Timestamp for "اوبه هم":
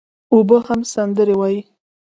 0.33-0.79